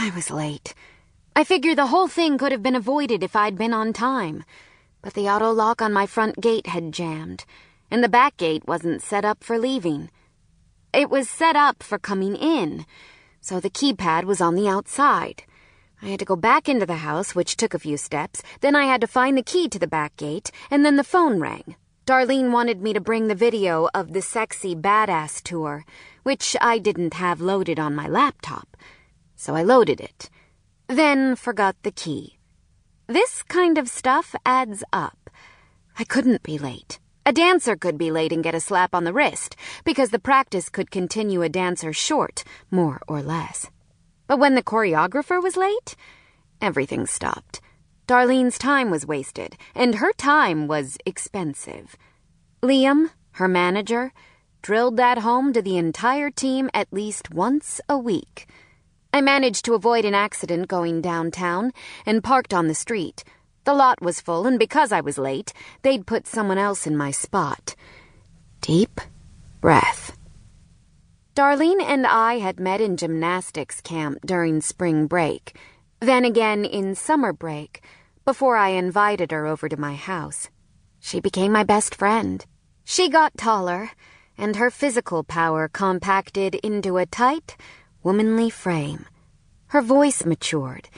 I 0.00 0.10
was 0.10 0.30
late. 0.30 0.74
I 1.34 1.42
figure 1.42 1.74
the 1.74 1.88
whole 1.88 2.06
thing 2.06 2.38
could 2.38 2.52
have 2.52 2.62
been 2.62 2.76
avoided 2.76 3.24
if 3.24 3.34
I'd 3.34 3.58
been 3.58 3.74
on 3.74 3.92
time. 3.92 4.44
But 5.02 5.14
the 5.14 5.28
auto 5.28 5.50
lock 5.50 5.82
on 5.82 5.92
my 5.92 6.06
front 6.06 6.40
gate 6.40 6.68
had 6.68 6.92
jammed, 6.92 7.44
and 7.90 8.02
the 8.02 8.08
back 8.08 8.36
gate 8.36 8.62
wasn't 8.68 9.02
set 9.02 9.24
up 9.24 9.42
for 9.42 9.58
leaving. 9.58 10.10
It 10.92 11.10
was 11.10 11.28
set 11.28 11.56
up 11.56 11.82
for 11.82 11.98
coming 11.98 12.36
in, 12.36 12.86
so 13.40 13.58
the 13.58 13.70
keypad 13.70 14.22
was 14.22 14.40
on 14.40 14.54
the 14.54 14.68
outside. 14.68 15.42
I 16.00 16.06
had 16.06 16.20
to 16.20 16.24
go 16.24 16.36
back 16.36 16.68
into 16.68 16.86
the 16.86 17.02
house, 17.08 17.34
which 17.34 17.56
took 17.56 17.74
a 17.74 17.80
few 17.80 17.96
steps. 17.96 18.40
Then 18.60 18.76
I 18.76 18.84
had 18.84 19.00
to 19.00 19.08
find 19.08 19.36
the 19.36 19.42
key 19.42 19.68
to 19.68 19.80
the 19.80 19.88
back 19.88 20.16
gate, 20.16 20.52
and 20.70 20.84
then 20.86 20.94
the 20.94 21.02
phone 21.02 21.40
rang. 21.40 21.74
Darlene 22.06 22.52
wanted 22.52 22.80
me 22.80 22.92
to 22.92 23.00
bring 23.00 23.26
the 23.26 23.34
video 23.34 23.88
of 23.92 24.12
the 24.12 24.22
sexy 24.22 24.76
badass 24.76 25.42
tour, 25.42 25.84
which 26.22 26.56
I 26.60 26.78
didn't 26.78 27.14
have 27.14 27.40
loaded 27.40 27.80
on 27.80 27.96
my 27.96 28.06
laptop. 28.06 28.76
So 29.38 29.54
I 29.54 29.62
loaded 29.62 30.00
it. 30.00 30.30
Then 30.88 31.36
forgot 31.36 31.76
the 31.84 31.92
key. 31.92 32.38
This 33.06 33.44
kind 33.44 33.78
of 33.78 33.88
stuff 33.88 34.34
adds 34.44 34.82
up. 34.92 35.30
I 35.96 36.02
couldn't 36.02 36.42
be 36.42 36.58
late. 36.58 36.98
A 37.24 37.32
dancer 37.32 37.76
could 37.76 37.96
be 37.96 38.10
late 38.10 38.32
and 38.32 38.42
get 38.42 38.56
a 38.56 38.60
slap 38.60 38.96
on 38.96 39.04
the 39.04 39.12
wrist, 39.12 39.54
because 39.84 40.10
the 40.10 40.18
practice 40.18 40.68
could 40.68 40.90
continue 40.90 41.42
a 41.42 41.48
dancer 41.48 41.92
short, 41.92 42.42
more 42.68 43.00
or 43.06 43.22
less. 43.22 43.70
But 44.26 44.40
when 44.40 44.56
the 44.56 44.62
choreographer 44.62 45.40
was 45.40 45.56
late, 45.56 45.94
everything 46.60 47.06
stopped. 47.06 47.60
Darlene's 48.08 48.58
time 48.58 48.90
was 48.90 49.06
wasted, 49.06 49.56
and 49.72 49.94
her 49.96 50.12
time 50.14 50.66
was 50.66 50.98
expensive. 51.06 51.94
Liam, 52.60 53.10
her 53.32 53.46
manager, 53.46 54.12
drilled 54.62 54.96
that 54.96 55.18
home 55.18 55.52
to 55.52 55.62
the 55.62 55.78
entire 55.78 56.30
team 56.30 56.68
at 56.74 56.92
least 56.92 57.30
once 57.30 57.80
a 57.88 57.96
week. 57.96 58.48
I 59.12 59.20
managed 59.20 59.64
to 59.64 59.74
avoid 59.74 60.04
an 60.04 60.14
accident 60.14 60.68
going 60.68 61.00
downtown 61.00 61.72
and 62.04 62.22
parked 62.22 62.52
on 62.52 62.68
the 62.68 62.74
street. 62.74 63.24
The 63.64 63.74
lot 63.74 64.02
was 64.02 64.20
full, 64.20 64.46
and 64.46 64.58
because 64.58 64.92
I 64.92 65.00
was 65.00 65.18
late, 65.18 65.52
they'd 65.82 66.06
put 66.06 66.26
someone 66.26 66.58
else 66.58 66.86
in 66.86 66.96
my 66.96 67.10
spot. 67.10 67.74
Deep 68.60 69.00
breath. 69.60 70.16
Darlene 71.34 71.82
and 71.82 72.06
I 72.06 72.38
had 72.38 72.58
met 72.58 72.80
in 72.80 72.96
gymnastics 72.96 73.80
camp 73.80 74.18
during 74.26 74.60
spring 74.60 75.06
break, 75.06 75.56
then 76.00 76.24
again 76.24 76.64
in 76.64 76.94
summer 76.94 77.32
break, 77.32 77.82
before 78.24 78.56
I 78.56 78.70
invited 78.70 79.30
her 79.30 79.46
over 79.46 79.68
to 79.68 79.76
my 79.76 79.94
house. 79.94 80.48
She 81.00 81.20
became 81.20 81.52
my 81.52 81.64
best 81.64 81.94
friend. 81.94 82.44
She 82.84 83.08
got 83.08 83.38
taller, 83.38 83.90
and 84.36 84.56
her 84.56 84.70
physical 84.70 85.24
power 85.24 85.68
compacted 85.68 86.56
into 86.56 86.96
a 86.98 87.06
tight, 87.06 87.56
womanly 88.02 88.50
frame. 88.50 89.06
Her 89.68 89.82
voice 89.82 90.24
matured, 90.24 90.88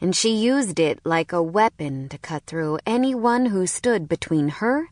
and 0.00 0.14
she 0.14 0.30
used 0.34 0.78
it 0.78 1.00
like 1.04 1.32
a 1.32 1.42
weapon 1.42 2.08
to 2.08 2.18
cut 2.18 2.44
through 2.46 2.78
anyone 2.86 3.46
who 3.46 3.66
stood 3.66 4.08
between 4.08 4.48
her 4.48 4.88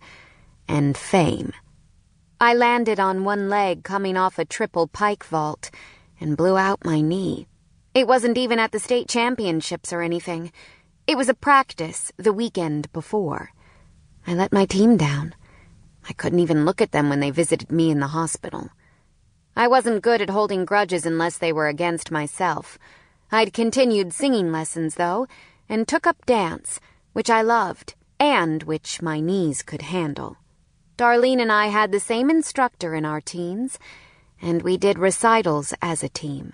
and 0.66 0.96
fame. 0.96 1.52
I 2.40 2.54
landed 2.54 3.00
on 3.00 3.24
one 3.24 3.48
leg 3.48 3.82
coming 3.82 4.16
off 4.16 4.38
a 4.38 4.44
triple 4.44 4.86
pike 4.86 5.24
vault 5.24 5.70
and 6.20 6.36
blew 6.36 6.56
out 6.56 6.84
my 6.84 7.00
knee. 7.00 7.46
It 7.94 8.06
wasn't 8.06 8.38
even 8.38 8.58
at 8.58 8.70
the 8.70 8.78
state 8.78 9.08
championships 9.08 9.92
or 9.92 10.02
anything. 10.02 10.52
It 11.06 11.16
was 11.16 11.28
a 11.28 11.34
practice 11.34 12.12
the 12.16 12.32
weekend 12.32 12.92
before. 12.92 13.50
I 14.26 14.34
let 14.34 14.52
my 14.52 14.66
team 14.66 14.96
down. 14.96 15.34
I 16.08 16.12
couldn't 16.12 16.40
even 16.40 16.64
look 16.64 16.80
at 16.80 16.92
them 16.92 17.08
when 17.08 17.20
they 17.20 17.30
visited 17.30 17.72
me 17.72 17.90
in 17.90 17.98
the 17.98 18.08
hospital. 18.08 18.70
I 19.58 19.66
wasn't 19.66 20.02
good 20.04 20.22
at 20.22 20.30
holding 20.30 20.64
grudges 20.64 21.04
unless 21.04 21.36
they 21.36 21.52
were 21.52 21.66
against 21.66 22.12
myself. 22.12 22.78
I'd 23.32 23.52
continued 23.52 24.12
singing 24.12 24.52
lessons, 24.52 24.94
though, 24.94 25.26
and 25.68 25.88
took 25.88 26.06
up 26.06 26.24
dance, 26.26 26.78
which 27.12 27.28
I 27.28 27.42
loved, 27.42 27.96
and 28.20 28.62
which 28.62 29.02
my 29.02 29.18
knees 29.18 29.64
could 29.64 29.82
handle. 29.82 30.36
Darlene 30.96 31.42
and 31.42 31.50
I 31.50 31.66
had 31.66 31.90
the 31.90 31.98
same 31.98 32.30
instructor 32.30 32.94
in 32.94 33.04
our 33.04 33.20
teens, 33.20 33.80
and 34.40 34.62
we 34.62 34.76
did 34.76 34.96
recitals 34.96 35.74
as 35.82 36.04
a 36.04 36.08
team. 36.08 36.52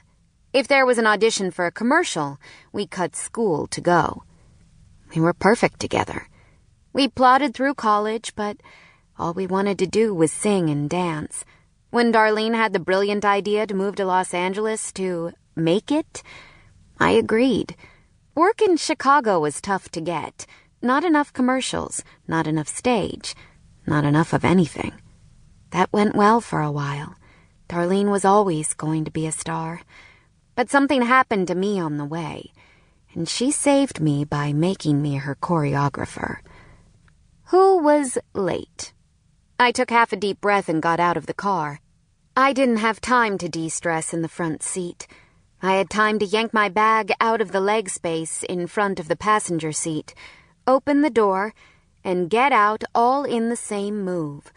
If 0.54 0.66
there 0.66 0.86
was 0.86 0.96
an 0.96 1.06
audition 1.06 1.50
for 1.50 1.66
a 1.66 1.70
commercial, 1.70 2.38
we 2.72 2.86
cut 2.86 3.14
school 3.14 3.66
to 3.66 3.82
go. 3.82 4.22
We 5.14 5.20
were 5.20 5.34
perfect 5.34 5.78
together. 5.78 6.30
We 6.94 7.08
plodded 7.08 7.52
through 7.52 7.74
college, 7.74 8.34
but 8.34 8.56
all 9.18 9.34
we 9.34 9.46
wanted 9.46 9.78
to 9.80 9.86
do 9.86 10.14
was 10.14 10.32
sing 10.32 10.70
and 10.70 10.88
dance. 10.88 11.44
When 11.94 12.12
Darlene 12.12 12.56
had 12.56 12.72
the 12.72 12.80
brilliant 12.80 13.24
idea 13.24 13.68
to 13.68 13.72
move 13.72 13.94
to 13.94 14.04
Los 14.04 14.34
Angeles 14.34 14.90
to 14.94 15.30
make 15.54 15.92
it, 15.92 16.24
I 16.98 17.12
agreed. 17.12 17.76
Work 18.34 18.60
in 18.60 18.76
Chicago 18.76 19.38
was 19.38 19.60
tough 19.60 19.88
to 19.90 20.00
get. 20.00 20.44
Not 20.82 21.04
enough 21.04 21.32
commercials, 21.32 22.02
not 22.26 22.48
enough 22.48 22.66
stage. 22.66 23.36
Not 23.86 24.04
enough 24.04 24.32
of 24.32 24.44
anything. 24.44 24.94
That 25.70 25.92
went 25.92 26.16
well 26.16 26.40
for 26.40 26.62
a 26.62 26.72
while. 26.72 27.14
Darlene 27.68 28.10
was 28.10 28.24
always 28.24 28.74
going 28.74 29.04
to 29.04 29.12
be 29.12 29.28
a 29.28 29.30
star. 29.30 29.82
But 30.56 30.70
something 30.70 31.02
happened 31.02 31.46
to 31.46 31.54
me 31.54 31.78
on 31.78 31.96
the 31.96 32.04
way, 32.04 32.50
and 33.14 33.28
she 33.28 33.52
saved 33.52 34.00
me 34.00 34.24
by 34.24 34.52
making 34.52 35.00
me 35.00 35.14
her 35.18 35.36
choreographer. 35.36 36.38
Who 37.52 37.78
was 37.78 38.18
late? 38.34 38.92
I 39.60 39.70
took 39.70 39.90
half 39.90 40.12
a 40.12 40.16
deep 40.16 40.40
breath 40.40 40.68
and 40.68 40.82
got 40.82 40.98
out 40.98 41.16
of 41.16 41.26
the 41.26 41.34
car. 41.34 41.78
I 42.36 42.52
didn't 42.52 42.78
have 42.78 43.00
time 43.00 43.38
to 43.38 43.48
de 43.48 43.68
stress 43.68 44.12
in 44.12 44.22
the 44.22 44.28
front 44.28 44.60
seat. 44.60 45.06
I 45.62 45.74
had 45.74 45.88
time 45.88 46.18
to 46.18 46.26
yank 46.26 46.52
my 46.52 46.68
bag 46.68 47.12
out 47.20 47.40
of 47.40 47.52
the 47.52 47.60
leg 47.60 47.88
space 47.88 48.42
in 48.42 48.66
front 48.66 48.98
of 48.98 49.06
the 49.06 49.14
passenger 49.14 49.70
seat, 49.70 50.14
open 50.66 51.02
the 51.02 51.10
door, 51.10 51.54
and 52.02 52.28
get 52.28 52.50
out 52.50 52.82
all 52.92 53.22
in 53.22 53.50
the 53.50 53.56
same 53.56 54.02
move. 54.02 54.52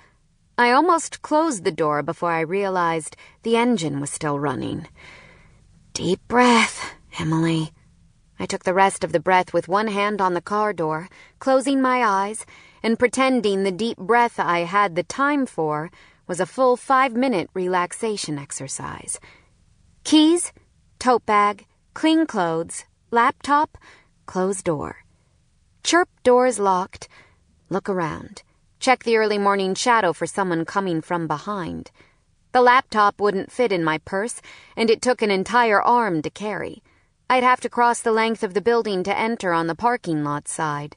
I 0.57 0.71
almost 0.71 1.21
closed 1.21 1.65
the 1.65 1.71
door 1.71 2.01
before 2.01 2.31
I 2.31 2.39
realized 2.39 3.15
the 3.43 3.57
engine 3.57 3.99
was 3.99 4.09
still 4.09 4.39
running. 4.39 4.87
Deep 5.93 6.19
breath, 6.27 6.95
Emily. 7.19 7.73
I 8.39 8.47
took 8.47 8.63
the 8.63 8.73
rest 8.73 9.03
of 9.03 9.11
the 9.11 9.19
breath 9.19 9.53
with 9.53 9.67
one 9.67 9.89
hand 9.89 10.19
on 10.19 10.33
the 10.33 10.41
car 10.41 10.73
door, 10.73 11.09
closing 11.37 11.79
my 11.79 12.03
eyes 12.03 12.43
and 12.81 12.97
pretending 12.97 13.63
the 13.63 13.71
deep 13.71 13.97
breath 13.97 14.39
I 14.39 14.61
had 14.61 14.95
the 14.95 15.03
time 15.03 15.45
for 15.45 15.91
was 16.27 16.39
a 16.39 16.45
full 16.45 16.77
five 16.77 17.13
minute 17.13 17.49
relaxation 17.53 18.37
exercise. 18.37 19.19
Keys, 20.03 20.51
tote 20.99 21.25
bag, 21.25 21.65
clean 21.93 22.25
clothes, 22.25 22.85
laptop, 23.11 23.77
closed 24.25 24.65
door. 24.65 25.03
Chirp 25.83 26.09
doors 26.23 26.59
locked 26.59 27.07
Look 27.69 27.89
around. 27.89 28.43
Check 28.79 29.03
the 29.03 29.17
early 29.17 29.37
morning 29.37 29.75
shadow 29.75 30.13
for 30.13 30.25
someone 30.25 30.63
coming 30.63 31.01
from 31.01 31.27
behind. 31.27 31.91
The 32.53 32.61
laptop 32.61 33.19
wouldn't 33.19 33.51
fit 33.51 33.73
in 33.73 33.83
my 33.83 33.97
purse, 33.97 34.41
and 34.77 34.89
it 34.89 35.01
took 35.01 35.21
an 35.21 35.31
entire 35.31 35.81
arm 35.81 36.21
to 36.21 36.29
carry. 36.29 36.81
I'd 37.29 37.43
have 37.43 37.59
to 37.61 37.69
cross 37.69 37.99
the 37.99 38.13
length 38.13 38.41
of 38.41 38.53
the 38.53 38.61
building 38.61 39.03
to 39.03 39.17
enter 39.17 39.51
on 39.51 39.67
the 39.67 39.75
parking 39.75 40.23
lot 40.23 40.47
side. 40.47 40.95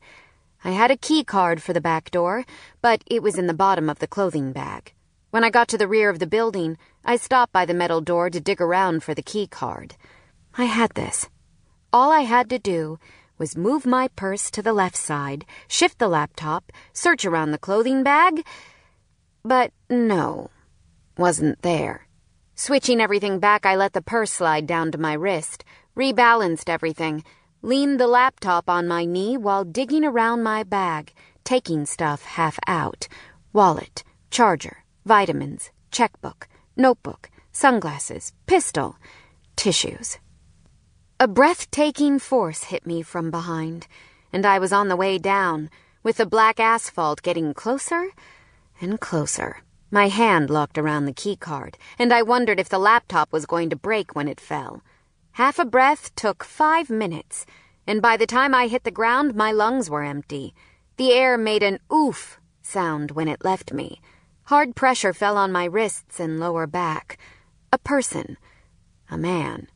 I 0.63 0.71
had 0.71 0.93
a 0.93 0.97
key 0.97 1.25
card 1.25 1.61
for 1.61 1.73
the 1.73 1.81
back 1.81 2.13
door, 2.13 2.45
but 2.81 3.03
it 3.07 3.21
was 3.21 3.37
in 3.37 3.49
the 3.49 3.55
bottom 3.55 3.91
of 3.91 3.99
the 3.99 4.07
clothing 4.07 4.53
bag. 4.53 4.93
When 5.31 5.45
I 5.45 5.51
got 5.51 5.69
to 5.69 5.79
the 5.79 5.87
rear 5.87 6.11
of 6.11 6.19
the 6.19 6.27
building, 6.27 6.77
I 7.05 7.15
stopped 7.15 7.53
by 7.53 7.65
the 7.65 7.73
metal 7.73 8.01
door 8.01 8.31
to 8.31 8.41
dig 8.41 8.61
around 8.61 9.05
for 9.05 9.15
the 9.15 9.23
key 9.23 9.47
card. 9.47 9.95
I 10.59 10.65
had 10.65 10.91
this. 10.95 11.29
All 11.93 12.11
I 12.11 12.23
had 12.23 12.51
to 12.51 12.59
do 12.59 12.99
was 13.39 13.57
move 13.57 13.87
my 13.87 14.09
purse 14.09 14.51
to 14.51 14.61
the 14.61 14.73
left 14.73 14.97
side, 14.97 15.47
shift 15.69 16.01
the 16.01 16.09
laptop, 16.09 16.73
search 16.93 17.25
around 17.25 17.53
the 17.53 17.59
clothing 17.59 18.03
bag. 18.03 18.45
But 19.45 19.73
no, 19.89 20.51
wasn't 21.17 21.63
there. 21.63 22.09
Switching 22.57 23.01
everything 23.01 23.39
back, 23.39 23.65
I 23.65 23.77
let 23.77 23.93
the 23.93 24.03
purse 24.03 24.33
slide 24.33 24.67
down 24.67 24.91
to 24.91 24.99
my 24.99 25.13
wrist, 25.13 25.65
rebalanced 25.97 26.69
everything, 26.69 27.23
leaned 27.63 28.01
the 28.01 28.09
laptop 28.09 28.69
on 28.69 28.89
my 28.89 29.05
knee 29.05 29.37
while 29.37 29.65
digging 29.65 30.05
around 30.05 30.43
my 30.43 30.65
bag, 30.65 31.13
taking 31.45 31.87
stuff 31.87 32.25
half 32.25 32.59
out 32.67 33.07
wallet, 33.53 34.05
charger, 34.31 34.80
vitamins, 35.05 35.71
checkbook, 35.91 36.49
notebook, 36.77 37.31
sunglasses, 37.53 38.33
pistol, 38.47 38.97
tissues. 39.57 40.19
A 41.19 41.29
breathtaking 41.29 42.19
force 42.19 42.65
hit 42.65 42.87
me 42.87 43.03
from 43.03 43.31
behind, 43.31 43.87
and 44.33 44.47
I 44.47 44.59
was 44.59 44.73
on 44.73 44.89
the 44.89 44.97
way 44.97 45.19
down, 45.19 45.69
with 46.03 46.17
the 46.17 46.27
black 46.27 46.59
asphalt 46.59 47.23
getting 47.23 47.53
closer 47.53 48.09
and 48.81 49.01
closer. 49.01 49.63
My 49.91 50.09
hand 50.09 50.49
locked 50.49 50.79
around 50.79 51.05
the 51.05 51.13
keycard, 51.13 51.75
and 51.99 52.13
I 52.13 52.23
wondered 52.23 52.61
if 52.61 52.69
the 52.69 52.79
laptop 52.79 53.33
was 53.33 53.45
going 53.45 53.71
to 53.71 53.77
break 53.77 54.15
when 54.15 54.29
it 54.29 54.41
fell. 54.41 54.83
Half 55.33 55.59
a 55.59 55.65
breath 55.65 56.15
took 56.15 56.45
five 56.45 56.91
minutes, 56.91 57.45
and 57.87 58.01
by 58.01 58.17
the 58.17 58.27
time 58.27 58.55
I 58.55 58.69
hit 58.69 58.85
the 58.85 58.91
ground, 58.91 59.35
my 59.35 59.53
lungs 59.53 59.91
were 59.91 60.05
empty. 60.05 60.55
The 60.97 61.13
air 61.13 61.37
made 61.37 61.63
an 61.63 61.81
oof 61.93 62.41
sound 62.63 63.11
when 63.11 63.27
it 63.27 63.45
left 63.45 63.73
me. 63.73 64.01
Hard 64.51 64.75
pressure 64.75 65.13
fell 65.13 65.37
on 65.37 65.53
my 65.53 65.65
wrists 65.65 66.19
and 66.19 66.41
lower 66.41 66.67
back. 66.67 67.19
A 67.73 67.79
person. 67.79 68.37
A 69.09 69.17
man. 69.17 69.69